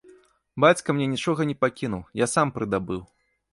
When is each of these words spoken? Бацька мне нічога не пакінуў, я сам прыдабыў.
Бацька 0.63 0.95
мне 0.95 1.07
нічога 1.11 1.47
не 1.51 1.55
пакінуў, 1.65 2.03
я 2.25 2.31
сам 2.35 2.47
прыдабыў. 2.59 3.07